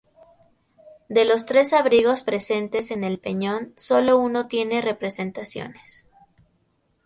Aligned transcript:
De 1.09 1.25
los 1.25 1.45
tres 1.45 1.73
abrigos 1.73 2.23
presentes 2.23 2.89
en 2.89 3.03
el 3.03 3.19
peñón 3.19 3.71
solo 3.77 4.17
uno 4.17 4.47
tiene 4.47 4.81
representaciones. 4.81 6.09